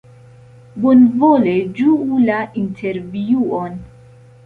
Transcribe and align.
Bonvole 0.85 1.55
ĝuu 1.81 2.25
la 2.25 2.43
intervjuon! 2.65 3.81